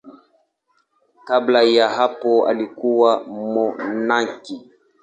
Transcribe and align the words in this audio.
Kabla 1.27 1.61
ya 1.63 1.89
hapo 1.89 2.47
alikuwa 2.47 3.23
mmonaki. 3.23 4.69